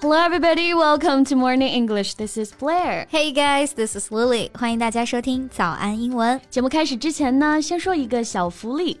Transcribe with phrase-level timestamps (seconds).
[0.00, 0.74] Hello, everybody.
[0.74, 2.14] Welcome to Morning English.
[2.14, 3.06] This is Blair.
[3.10, 4.50] Hey guys, this is Lily.
[4.52, 6.40] 欢迎大家收听早安英文。
[6.50, 9.00] 节目开始之前呢，先说一个小福利。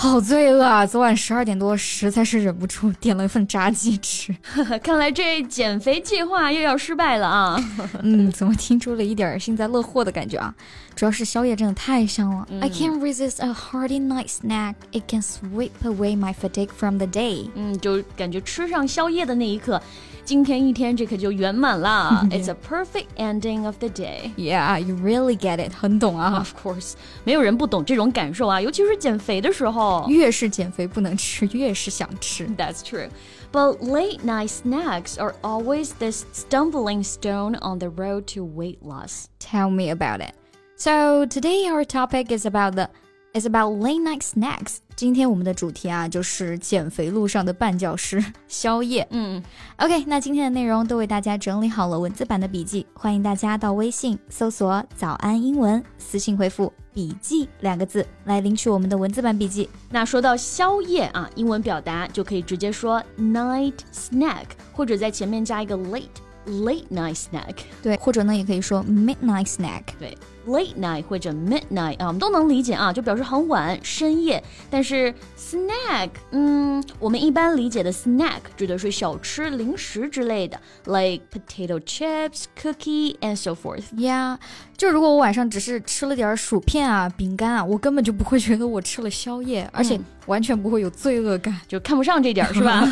[0.00, 0.86] 好罪恶啊！
[0.86, 4.32] 昨晚十二点多，实在是忍不住点了一份炸鸡吃。
[4.80, 7.60] 看来这减肥计划又要失败了啊！
[8.04, 10.54] 嗯，怎么听出了一点幸灾乐祸的感觉啊？
[10.94, 12.46] 主要是宵夜真的太香了。
[12.60, 14.74] I can't resist a hearty night snack.
[14.92, 17.50] It can sweep away my fatigue from the day.
[17.56, 19.82] 嗯，就感觉吃上宵夜的那一刻。
[20.24, 22.22] 今天一天这可就圆满了。
[22.30, 24.30] It's a perfect ending of the day.
[24.36, 25.72] Yeah, you really get it.
[25.72, 26.38] 很懂啊。
[26.38, 26.92] Of course，
[27.24, 29.87] 没有人不懂这种感受啊，尤其是减肥的时候。
[30.07, 32.47] 越是减肥不能吃，越是想吃。
[32.57, 33.09] That's true.
[33.51, 39.25] But late night snacks are always this stumbling stone on the road to weight loss.
[39.39, 40.33] Tell me about it.
[40.75, 42.89] So today our topic is about the
[43.33, 44.77] is about late night snacks.
[44.95, 49.07] 今天我们的主题啊，就是减肥路上的绊脚石——宵夜。
[49.09, 49.41] 嗯，
[49.77, 59.70] OK，那今天的内容都为大家整理好了文字版的笔记， 欢迎大家到微信搜索“早安英文”，私信回复“笔记”两个字来领取我们的文字版笔记。
[59.88, 66.08] 那说到宵夜啊，英文表达就可以直接说 night snack，或者在前面加一个 late。
[66.46, 70.16] late night snack，对，或者呢也可以说 midnight snack，对
[70.47, 74.43] ，late night 或者 midnight 啊，我们都能理解啊，就表示很晚、深夜。
[74.69, 84.37] 但是 snack，嗯，我们一般理解的 snack 指的是小吃、零食之类的，like potato chips, cookie and so forth。Yeah，
[84.75, 92.83] 就如果我晚上只是吃了点薯片啊、饼干啊，我根本就不会觉得我吃了宵夜，而且完全不会有罪恶感，就看不上这点是吧？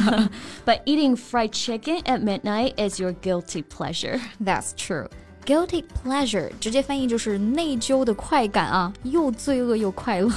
[0.65, 4.19] But eating fried chicken at midnight is your guilt guilty pleasure.
[4.43, 5.07] That's true.
[5.46, 10.28] Guilty pleasure 直接翻译就是内疚的快感啊，又罪恶又快乐。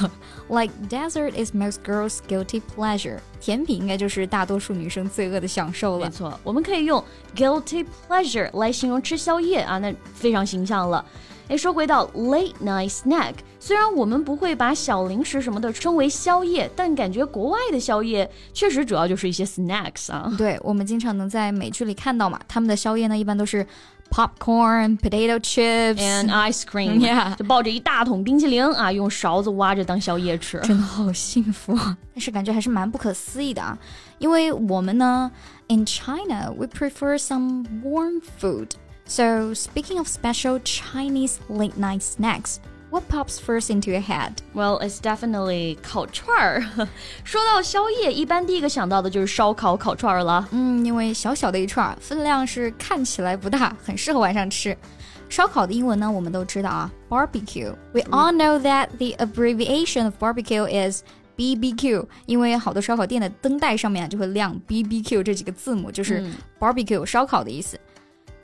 [0.50, 6.06] Like dessert is most girls' guilty pleasure，甜品应该就是大多数女生罪恶的享受了。
[6.06, 7.04] 没错，我们可以用
[7.36, 11.04] guilty pleasure 来形容吃宵夜啊，那非常形象了。
[11.48, 20.32] 哎，说回到 late night snack，虽然我们不会把小零食什么的称为宵夜，但感觉国外的宵夜确实主要就是一些 snacks 啊。
[20.38, 23.66] 对，我们经常能在美剧里看到嘛，他们的宵夜呢一般都是
[24.11, 31.97] popcorn、potato chips and ice cream， 就抱着一大桶冰淇淋啊，用勺子挖着当宵夜吃，真的好幸福啊！
[32.15, 33.77] 但是感觉还是蛮不可思议的啊，
[34.19, 35.31] 因为我们呢，
[35.67, 42.57] in China we prefer some warm food。So, speaking of special Chinese late night snacks,
[42.91, 44.35] what pops first into your head?
[44.55, 46.63] Well, it's definitely 烤串儿。
[47.25, 50.49] 说到宵夜，一般第一个想到的就是烧烤、烤串儿了。
[50.53, 54.77] 嗯，因为小小的一串，分量是看起来不大，很适合晚上吃。
[55.29, 57.75] 烧烤的英文呢，我们都知道啊，barbecue.
[57.93, 61.03] We all know that the abbreviation of barbecue is
[61.37, 66.25] BBQ，因为好多烧烤店的灯带上面就会亮 BBQ 这几个字母，就是
[66.61, 67.77] barbecue 烧烤的意思。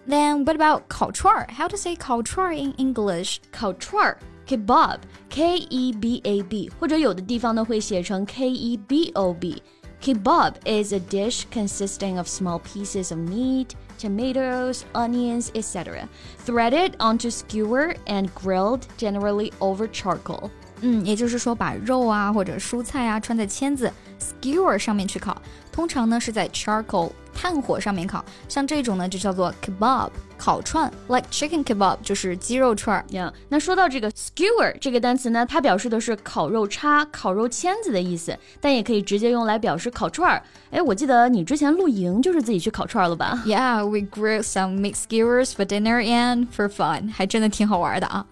[0.09, 1.47] then what about 烤串儿?
[1.57, 3.37] How to say 烤串儿 in English?
[3.53, 11.43] 烤串儿 kebab K E B A B，或者有的地方呢会写成 K E B O B。Kebab is a dish
[11.53, 16.09] consisting of small pieces of meat, tomatoes, onions, etc.,
[16.47, 20.49] threaded onto skewer and grilled, generally over charcoal.
[20.81, 25.37] 嗯，也就是说，把肉啊或者蔬菜啊穿在签子 skewer 上面去烤，
[25.71, 28.26] 通常呢是在 charcoal 炭火上面烤。
[28.48, 33.06] 像这种呢就叫做 kebab 烤串，like chicken kebab 就是鸡肉串儿。
[33.10, 40.42] 呀，那说到这个 skewer 这个单词呢，它表示的是烤肉叉、烤肉签子的意思，但也可以直接用来表示烤串儿。
[40.72, 48.26] 哎，我记得你之前露营就是自己去烤串了吧？Yeah, we grilled some meat skewers for dinner and for fun，还真的挺好玩的啊。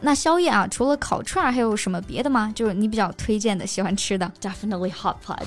[0.00, 2.52] 那宵夜啊，除了烤串，还有什么别的吗？
[2.54, 4.30] 就是你比较推荐的、喜欢吃的？
[4.40, 5.42] Definitely hot pot，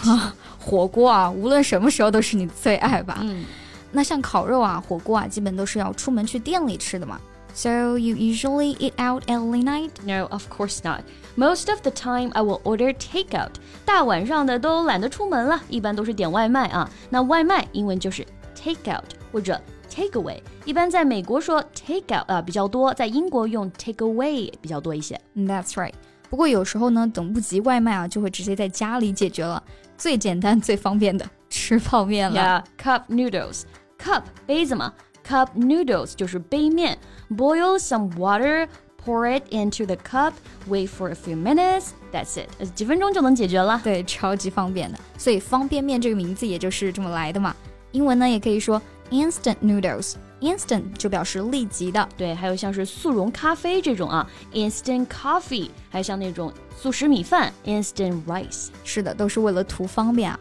[0.59, 3.19] 火锅啊，无论什么时候都是你最爱吧？
[3.21, 3.45] 嗯。
[3.91, 7.19] 那像烤肉啊、火锅啊，基本都是要出门去店里吃的嘛。
[7.53, 9.89] So you usually eat out at late night?
[10.03, 11.01] No, of course not.
[11.35, 13.53] Most of the time, I will order takeout.
[13.85, 16.89] 大晚上的都懒得出门了，一般都是点外卖啊。
[17.09, 18.25] 那外卖英文就是
[18.55, 19.01] takeout
[19.31, 19.59] 或者
[19.93, 25.19] takeaway，一般在美国说 take out 啊比较多，在英国用 take away 比较多一些。
[25.35, 25.93] That's right。
[26.29, 29.61] 不过有时候呢，等不及外卖啊，就会直接在家里解决了，
[29.97, 32.63] 最简单最方便的吃泡面了。
[32.77, 33.63] Yeah, cup noodles.
[33.97, 34.93] Cup 杯子嘛
[35.27, 36.97] Cup noodles 就是杯面，
[37.29, 40.33] boil some water。Pour it into the cup,
[40.67, 41.91] wait for a few minutes.
[42.11, 43.79] That's it，几分钟就能解决了。
[43.81, 44.99] 对，超级方便的。
[45.17, 47.55] 所以方便面这个名字也就是这么来的嘛。
[47.91, 48.79] 英文呢也可以说
[49.14, 50.14] instant noodles。
[50.40, 52.06] instant 就表示立即的。
[52.16, 58.68] 对，还有像是速溶咖啡这种啊，instant coffee，还有像那种速食米饭，instant rice。
[58.82, 60.38] 是的，都是为了图方便啊。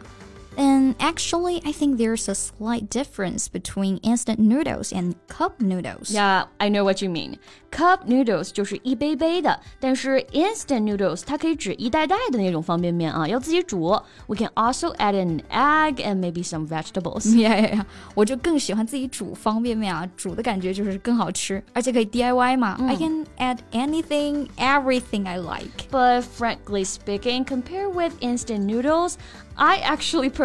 [0.57, 6.11] And actually, I think there's a slight difference between instant noodles and cup noodles.
[6.11, 7.39] Yeah, I know what you mean.
[7.71, 14.03] Cup noodles 就是一杯杯的，但是 instant noodles 它可以指一袋袋的那种方便面啊，要自己煮。
[14.27, 17.27] We can also add an egg and maybe some vegetables.
[17.27, 17.85] Yeah, yeah, yeah.
[18.17, 22.77] 我就更喜欢自己煮方便面啊，煮的感觉就是更好吃，而且可以 DIY 嘛。
[22.81, 25.89] I can add anything, everything I like.
[25.93, 29.15] But frankly speaking, compared with instant noodles,
[29.55, 30.42] I actually prefer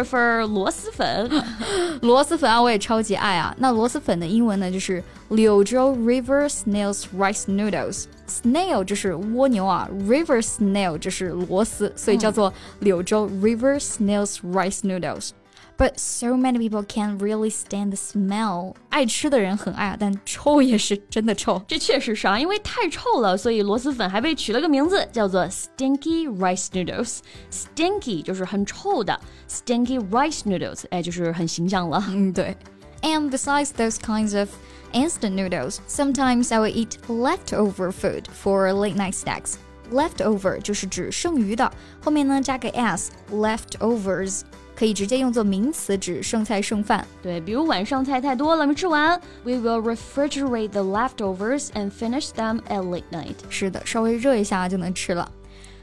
[0.47, 1.29] 螺蛳粉。
[2.01, 3.55] 螺蛳粉啊，我也超级爱啊。
[3.59, 8.05] 那螺蛳粉的英文呢，就是柳州 River Snails Rice Noodles。
[8.27, 15.31] Snail 就是蜗牛啊，River Snail 就是螺丝，所以叫做柳州 River Snails Rice Noodles。
[15.78, 18.74] But so many people can't really stand the smell。
[18.90, 21.60] 爱吃的人很爱啊，但臭也是真的臭。
[21.66, 32.04] 这确实是啊，因为太臭了，所以螺蛳粉还被取了个名字，叫做 Stinky Rice Noodles。Stinky 就是很臭的，Stinky Rice Noodles，哎，就是很形象了。
[32.08, 32.56] 嗯，对。
[33.02, 34.48] And besides those kinds of
[34.92, 39.56] instant noodles, sometimes I will eat leftover food for late night snacks.
[39.91, 41.71] Leftover 就是指剩余的，
[42.03, 44.41] 后面呢加个 s，leftovers
[44.75, 47.05] 可以直接用作名词，指剩菜剩饭。
[47.21, 53.35] 对，比如晚上菜太多了没吃完，we will refrigerate the leftovers and finish them at late night。
[53.49, 55.29] 是的，稍微热一下就能吃了。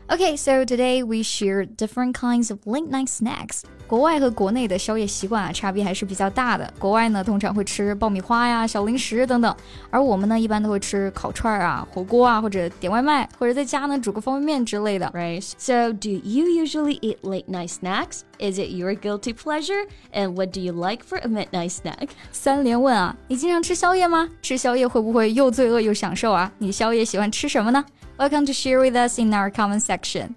[0.10, 3.62] Okay, so today we share different kinds of late night snacks.
[3.88, 6.74] 国外和国内的宵夜习惯啊，差别还是比较大的。
[6.78, 9.56] 国外呢，通常会吃爆米花呀、小零食等等，
[9.90, 15.10] 而我们呢，一般都会吃烤串啊、火锅啊，或者点外卖，或者在家呢煮个方便面之类的。
[15.14, 15.50] Right.
[15.58, 18.22] So, do you usually eat late night snacks?
[18.38, 19.88] Is it your guilty pleasure?
[20.14, 22.10] And what do you like for a midnight snack?
[22.34, 24.28] 三连问啊，你经常吃宵夜吗？
[24.42, 26.52] 吃宵夜会不会又罪恶又享受啊？
[26.58, 27.86] 你宵夜喜欢吃什么呢
[28.18, 30.36] ？Welcome to share with us in our comment section.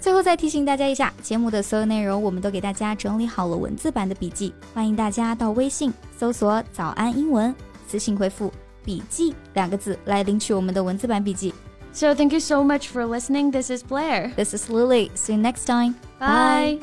[0.00, 7.54] 最后再提醒大家一下，节目的所有内容我们都给大家整理好了文字版的笔记，欢迎大家到微信搜索“早安英文”，
[7.86, 8.50] 私信回复“
[8.82, 11.52] 笔记”两个字来领取我们的文字版笔记。
[11.92, 13.50] So thank you so much for listening.
[13.50, 14.32] This is Blair.
[14.36, 15.10] This is Lily.
[15.16, 15.96] See you next time.
[16.18, 16.78] Bye.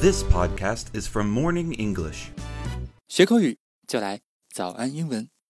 [0.00, 2.30] This podcast is from Morning English.
[3.08, 4.20] 学口语就来
[4.57, 5.29] 早安英文。